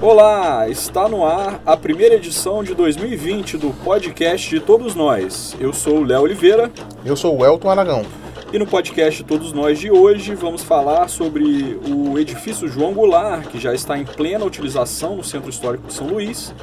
[0.00, 5.56] Olá, está no ar a primeira edição de 2020 do podcast de Todos Nós.
[5.58, 6.70] Eu sou o Léo Oliveira.
[7.04, 8.06] Eu sou o Elton Aragão.
[8.50, 13.60] E no podcast Todos Nós de hoje vamos falar sobre o edifício João Goulart, que
[13.60, 16.54] já está em plena utilização no Centro Histórico de São Luís,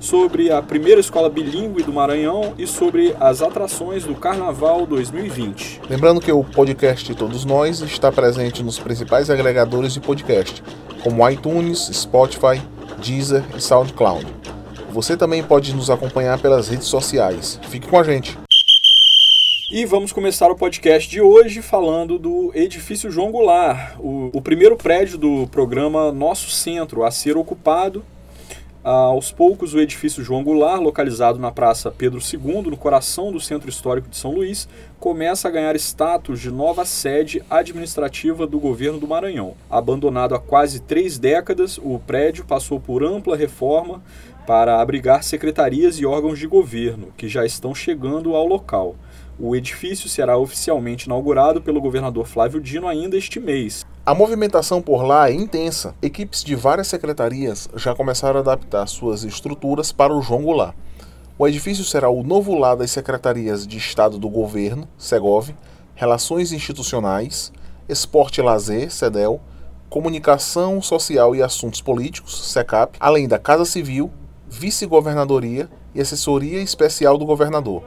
[0.00, 5.82] sobre a primeira escola bilíngue do Maranhão e sobre as atrações do Carnaval 2020.
[5.90, 10.62] Lembrando que o podcast Todos Nós está presente nos principais agregadores de podcast,
[11.02, 12.62] como iTunes, Spotify,
[13.04, 14.26] Deezer e SoundCloud.
[14.92, 17.60] Você também pode nos acompanhar pelas redes sociais.
[17.68, 18.43] Fique com a gente!
[19.76, 24.76] E vamos começar o podcast de hoje falando do edifício João Goulart, o, o primeiro
[24.76, 28.04] prédio do programa Nosso Centro a ser ocupado.
[28.84, 33.68] Aos poucos, o edifício João Goulart, localizado na Praça Pedro II, no coração do Centro
[33.68, 34.68] Histórico de São Luís,
[35.00, 39.54] começa a ganhar status de nova sede administrativa do governo do Maranhão.
[39.68, 44.00] Abandonado há quase três décadas, o prédio passou por ampla reforma
[44.46, 48.94] para abrigar secretarias e órgãos de governo, que já estão chegando ao local.
[49.38, 53.84] O edifício será oficialmente inaugurado pelo governador Flávio Dino ainda este mês.
[54.06, 55.92] A movimentação por lá é intensa.
[56.00, 60.76] Equipes de várias secretarias já começaram a adaptar suas estruturas para o João Goulart.
[61.36, 65.50] O edifício será o novo lar das secretarias de Estado do Governo, Segov,
[65.96, 67.52] Relações Institucionais,
[67.88, 69.40] Esporte e Lazer, CEDEL,
[69.90, 74.12] Comunicação Social e Assuntos Políticos, SECAP, além da Casa Civil,
[74.48, 77.82] Vice-Governadoria e Assessoria Especial do Governador.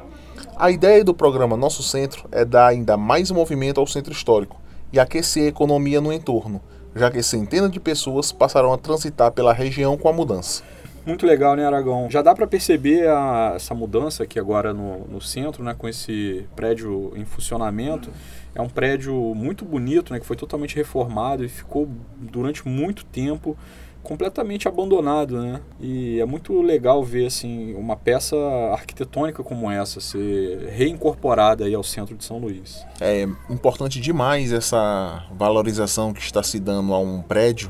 [0.59, 4.59] A ideia do programa Nosso Centro é dar ainda mais movimento ao centro histórico
[4.91, 6.59] e aquecer a economia no entorno,
[6.95, 10.63] já que centenas de pessoas passarão a transitar pela região com a mudança.
[11.05, 12.09] Muito legal, né, Aragão?
[12.09, 16.43] Já dá para perceber a, essa mudança aqui agora no, no, centro, né, com esse
[16.55, 18.09] prédio em funcionamento.
[18.55, 23.55] É um prédio muito bonito, né, que foi totalmente reformado e ficou durante muito tempo
[24.07, 25.59] completamente abandonado, né?
[25.81, 28.37] E é muito legal ver assim uma peça
[28.71, 32.85] arquitetônica como essa ser reincorporada aí ao centro de São Luís.
[33.01, 37.69] É importante demais essa valorização que está se dando a um prédio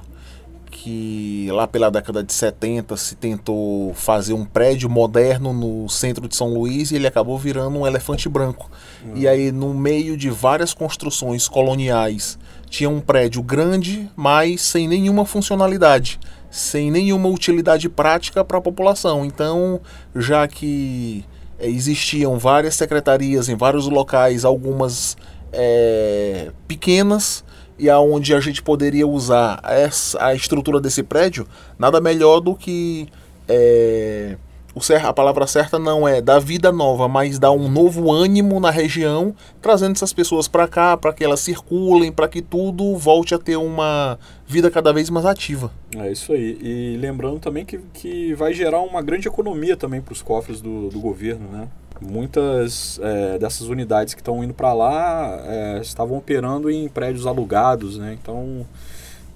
[0.70, 6.36] que lá pela década de 70 se tentou fazer um prédio moderno no centro de
[6.36, 8.70] São Luís e ele acabou virando um elefante branco.
[9.04, 9.14] Uhum.
[9.16, 12.38] E aí no meio de várias construções coloniais
[12.70, 16.20] tinha um prédio grande, mas sem nenhuma funcionalidade,
[16.50, 19.26] sem nenhuma utilidade prática para a população.
[19.26, 19.80] Então,
[20.16, 21.24] já que
[21.60, 25.16] é, existiam várias secretarias em vários locais, algumas
[25.52, 27.44] é, pequenas,
[27.80, 33.08] e aonde a gente poderia usar essa, a estrutura desse prédio, nada melhor do que
[33.48, 34.38] é,
[34.78, 38.70] o, a palavra certa não é dar vida nova, mas dar um novo ânimo na
[38.70, 43.40] região, trazendo essas pessoas para cá, para que elas circulem, para que tudo volte a
[43.40, 45.72] ter uma vida cada vez mais ativa.
[45.96, 46.60] É isso aí.
[46.62, 50.90] E lembrando também que, que vai gerar uma grande economia também para os cofres do,
[50.90, 51.68] do governo, né?
[52.02, 57.98] Muitas é, dessas unidades que estão indo para lá é, estavam operando em prédios alugados,
[57.98, 58.18] né?
[58.22, 58.66] Então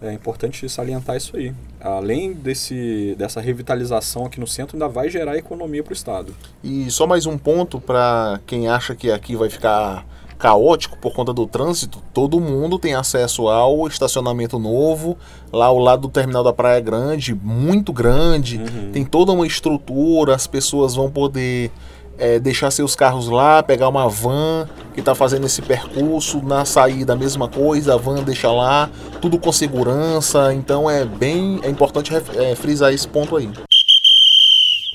[0.02, 1.54] é importante salientar isso aí.
[1.80, 6.36] Além desse, dessa revitalização aqui no centro, ainda vai gerar economia para o Estado.
[6.64, 10.06] E só mais um ponto para quem acha que aqui vai ficar
[10.42, 15.16] caótico por conta do trânsito, todo mundo tem acesso ao estacionamento novo,
[15.54, 18.92] lá ao lado do terminal da Praia Grande, muito grande, uhum.
[18.92, 21.70] tem toda uma estrutura, as pessoas vão poder
[22.18, 27.14] é, deixar seus carros lá, pegar uma van que está fazendo esse percurso, na saída
[27.14, 28.90] a mesma coisa, a van deixa lá,
[29.22, 33.50] tudo com segurança, então é bem é importante é, frisar esse ponto aí.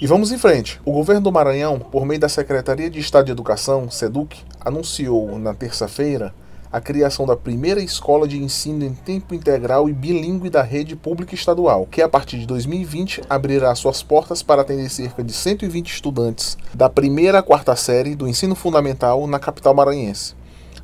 [0.01, 0.79] E vamos em frente.
[0.85, 5.55] O governo do Maranhão, por meio da Secretaria de Estado de Educação, SEDUC, anunciou na
[5.55, 6.35] terça-feira
[6.77, 11.35] a criação da primeira escola de ensino em tempo integral e bilíngue da rede pública
[11.35, 16.59] estadual, que a partir de 2020 abrirá suas portas para atender cerca de 120 estudantes
[16.75, 20.35] da primeira à quarta série do ensino fundamental na capital maranhense.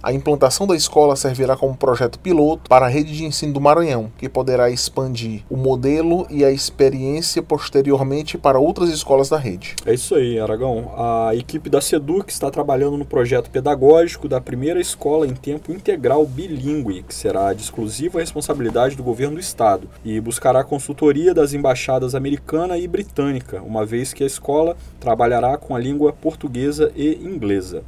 [0.02, 4.10] A implantação da escola servirá como projeto piloto para a rede de ensino do Maranhão,
[4.18, 9.76] que poderá expandir o modelo e a experiência posteriormente para outras escolas da rede.
[9.86, 10.90] É isso aí, Aragão.
[10.96, 16.26] A equipe da SEDUC está trabalhando no projeto pedagógico da primeira escola em tempo integral
[16.26, 22.16] bilíngue, que será de exclusiva responsabilidade do governo do estado e buscará consultoria das embaixadas
[22.16, 27.84] americana e britânica, uma vez que a escola trabalhará com a língua portuguesa e inglesa.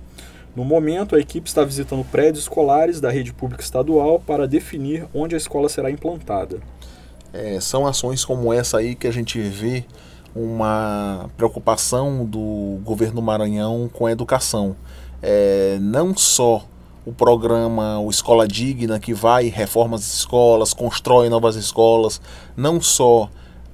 [0.54, 5.34] No momento, a equipe está visitando prédios escolares da rede pública estadual para definir onde
[5.34, 6.60] a escola será implantada.
[7.32, 9.84] É, são ações como essa aí que a gente vê
[10.34, 14.76] uma preocupação do governo Maranhão com a educação.
[15.20, 16.64] É, não só
[17.04, 22.20] o programa o Escola Digna, que vai, reforma as escolas, constrói novas escolas,
[22.56, 23.28] não só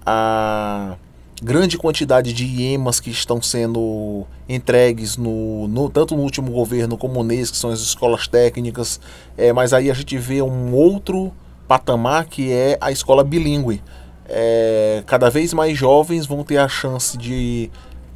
[0.05, 0.97] a
[1.43, 7.23] grande quantidade de IEMAs que estão sendo entregues no, no, tanto no último governo como
[7.23, 9.01] nesse, que são as escolas técnicas,
[9.37, 11.33] é, mas aí a gente vê um outro
[11.67, 13.83] patamar que é a escola bilíngue.
[14.29, 17.71] É, cada vez mais jovens vão ter a chance de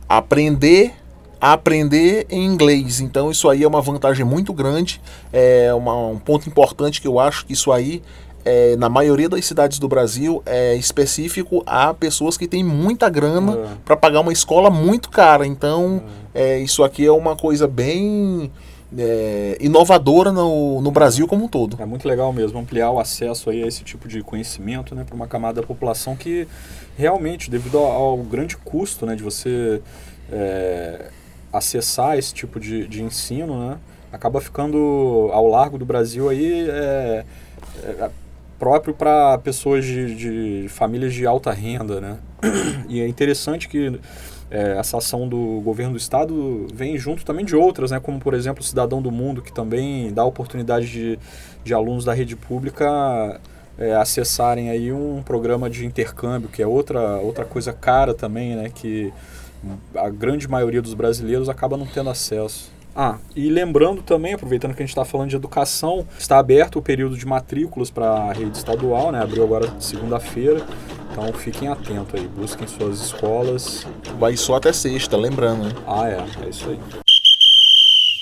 [0.08, 0.94] aprender
[1.52, 3.00] aprender em inglês.
[3.00, 5.00] Então isso aí é uma vantagem muito grande,
[5.30, 8.02] é uma, um ponto importante que eu acho que isso aí
[8.44, 13.52] é, na maioria das cidades do Brasil é específico a pessoas que têm muita grana
[13.52, 13.69] é.
[13.85, 15.46] para pagar uma escola muito cara.
[15.46, 16.02] Então,
[16.35, 16.56] é.
[16.56, 16.58] é.
[16.58, 18.50] isso aqui é uma coisa bem
[18.96, 21.76] é, inovadora no, no Brasil como um todo.
[21.81, 25.14] É muito legal mesmo ampliar o acesso aí a esse tipo de conhecimento né, para
[25.14, 26.46] uma camada da população que
[26.96, 29.81] realmente, devido ao, ao grande custo né, de você
[30.31, 31.11] é,
[31.50, 33.79] acessar esse tipo de, de ensino, né,
[34.12, 37.25] acaba ficando ao largo do Brasil aí é,
[38.64, 42.16] próprio para pessoas de, de, famílias de alta renda, né?
[42.88, 44.00] E é interessante que
[44.50, 48.00] é, essa ação do governo do estado vem junto também de outras, né?
[48.00, 51.19] Como, por exemplo, o Cidadão do Mundo, que também dá oportunidade de,
[51.62, 53.38] de alunos da rede pública
[53.76, 58.70] é, acessarem aí um programa de intercâmbio, que é outra, outra coisa cara também, né?
[58.75, 59.12] Que
[59.94, 62.72] a grande maioria dos brasileiros acaba não tendo acesso.
[62.96, 66.82] Ah, e lembrando também, aproveitando que a gente está falando de educação, está aberto o
[66.82, 69.20] período de matrículas para a rede estadual, né?
[69.20, 70.64] Abriu agora segunda-feira.
[71.11, 73.87] Então fiquem atentos aí, busquem suas escolas.
[74.19, 75.73] Vai só até sexta, lembrando, né?
[75.87, 76.79] Ah, é, é isso aí.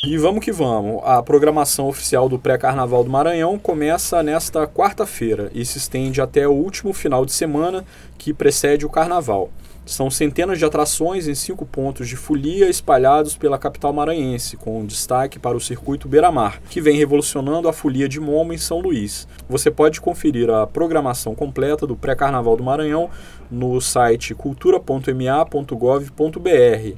[0.05, 1.01] E vamos que vamos.
[1.05, 6.53] A programação oficial do pré-carnaval do Maranhão começa nesta quarta-feira e se estende até o
[6.53, 7.85] último final de semana
[8.19, 9.51] que precede o carnaval.
[9.85, 15.41] São centenas de atrações em cinco pontos de folia espalhados pela capital maranhense, com destaque
[15.41, 19.27] para o circuito Beira-Mar, que vem revolucionando a folia de Momo em São Luís.
[19.49, 23.11] Você pode conferir a programação completa do pré-carnaval do Maranhão
[23.51, 26.97] no site cultura.ma.gov.br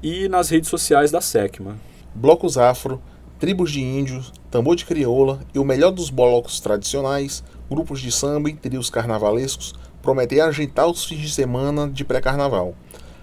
[0.00, 1.76] e nas redes sociais da SECMA.
[2.14, 3.02] Blocos afro,
[3.40, 8.50] tribos de índios, tambor de crioula e o melhor dos blocos tradicionais, grupos de samba
[8.50, 12.74] e trios carnavalescos prometem agitar os fins de semana de pré-carnaval.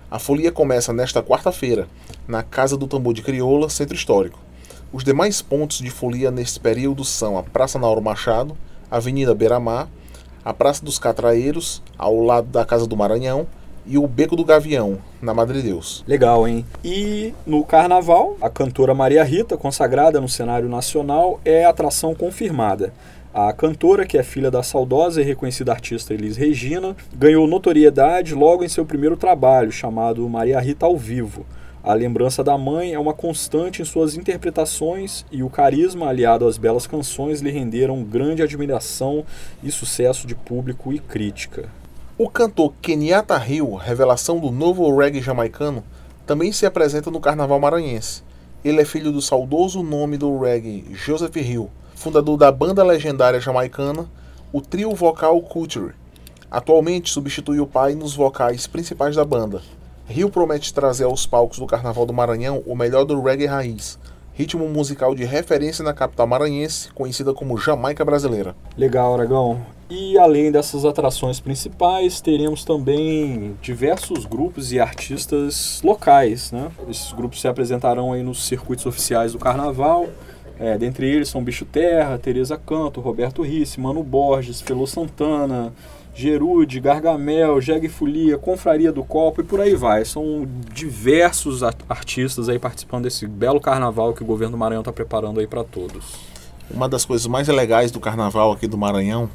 [0.09, 1.87] A folia começa nesta quarta-feira,
[2.27, 4.39] na Casa do Tambor de Crioula, Centro Histórico.
[4.93, 8.57] Os demais pontos de folia neste período são a Praça Nauro Machado,
[8.89, 9.89] Avenida Beira-Mar,
[10.45, 13.47] a Praça dos Catraeiros, ao lado da Casa do Maranhão,
[13.85, 16.03] e o Beco do Gavião, na Madre Deus.
[16.05, 16.65] Legal, hein?
[16.83, 22.93] E no carnaval, a cantora Maria Rita, consagrada no cenário nacional, é atração confirmada.
[23.39, 28.63] A cantora, que é filha da saudosa e reconhecida artista Elis Regina, ganhou notoriedade logo
[28.63, 31.45] em seu primeiro trabalho, chamado Maria Rita ao Vivo.
[31.83, 36.57] A lembrança da mãe é uma constante em suas interpretações e o carisma aliado às
[36.57, 39.23] belas canções lhe renderam grande admiração
[39.61, 41.69] e sucesso de público e crítica.
[42.17, 45.83] O cantor Kenyatta Hill, revelação do novo reggae jamaicano,
[46.25, 48.23] também se apresenta no carnaval maranhense.
[48.65, 54.05] Ele é filho do saudoso nome do reggae Joseph Hill, fundador da banda legendária jamaicana,
[54.53, 55.95] o trio vocal Culture.
[56.49, 59.61] Atualmente substitui o pai nos vocais principais da banda.
[60.07, 63.97] Rio promete trazer aos palcos do Carnaval do Maranhão o melhor do reggae raiz,
[64.31, 68.55] ritmo musical de referência na capital maranhense, conhecida como Jamaica brasileira.
[68.77, 69.65] Legal, Aragão.
[69.89, 76.69] E além dessas atrações principais, teremos também diversos grupos e artistas locais, né?
[76.87, 80.07] Esses grupos se apresentarão aí nos circuitos oficiais do Carnaval,
[80.59, 85.71] é, dentre eles são Bicho Terra, Teresa Canto, Roberto Risse, Mano Borges, Felô Santana,
[86.15, 90.03] Gerude, Gargamel, Jeg Folia, Confraria do Copo e por aí vai.
[90.03, 95.39] São diversos artistas aí participando desse belo carnaval que o governo do Maranhão está preparando
[95.39, 96.15] aí para todos.
[96.71, 99.29] Uma das coisas mais legais do carnaval aqui do Maranhão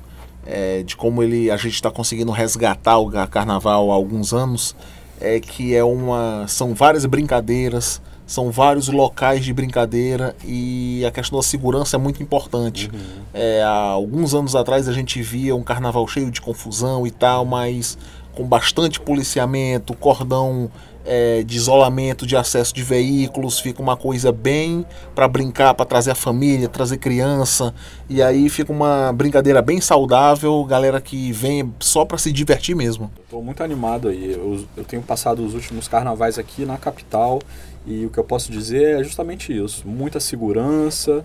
[0.45, 4.75] é de como ele a gente está conseguindo resgatar o carnaval há alguns anos
[5.21, 11.39] é que é uma são várias brincadeiras são vários locais de brincadeira e a questão
[11.39, 12.91] da segurança é muito importante.
[12.91, 13.01] Uhum.
[13.35, 17.45] É, há alguns anos atrás a gente via um carnaval cheio de confusão e tal,
[17.45, 17.99] mas
[18.35, 20.71] com bastante policiamento, cordão
[21.05, 26.11] é, de isolamento de acesso de veículos, fica uma coisa bem para brincar, para trazer
[26.13, 27.75] a família, trazer criança,
[28.09, 33.11] e aí fica uma brincadeira bem saudável, galera que vem só para se divertir mesmo.
[33.25, 37.41] Estou muito animado aí, eu, eu tenho passado os últimos carnavais aqui na capital
[37.87, 41.25] e o que eu posso dizer é justamente isso: muita segurança,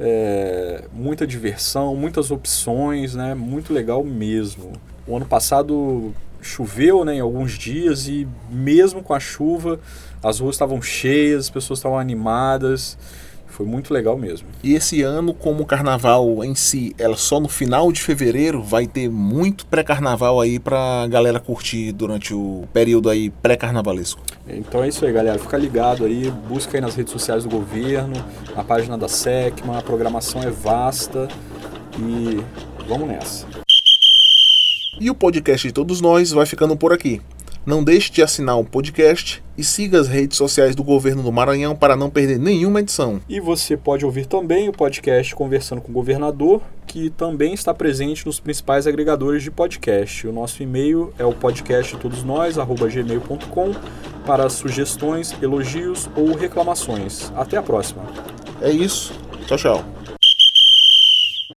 [0.00, 3.34] é, muita diversão, muitas opções, né?
[3.34, 4.72] Muito legal mesmo.
[5.06, 6.12] O ano passado
[6.42, 9.80] choveu né, em alguns dias e mesmo com a chuva
[10.22, 12.96] as ruas estavam cheias, as pessoas estavam animadas.
[13.46, 14.48] Foi muito legal mesmo.
[14.62, 18.86] E esse ano, como o carnaval em si é só no final de fevereiro, vai
[18.86, 24.22] ter muito pré-carnaval aí pra galera curtir durante o período aí pré-carnavalesco.
[24.48, 25.38] Então é isso aí, galera.
[25.38, 28.14] Fica ligado aí, busca aí nas redes sociais do governo,
[28.56, 31.28] na página da SECMA, a programação é vasta
[31.98, 32.42] e
[32.88, 33.46] vamos nessa.
[35.02, 37.20] E o podcast de todos nós vai ficando por aqui.
[37.66, 41.74] Não deixe de assinar o podcast e siga as redes sociais do governo do Maranhão
[41.74, 43.20] para não perder nenhuma edição.
[43.28, 48.24] E você pode ouvir também o podcast Conversando com o Governador, que também está presente
[48.24, 50.24] nos principais agregadores de podcast.
[50.24, 53.72] O nosso e-mail é o podcast todos nós gmail.com
[54.24, 57.32] para sugestões, elogios ou reclamações.
[57.34, 58.04] Até a próxima.
[58.60, 59.12] É isso.
[59.48, 60.01] Tchau, tchau.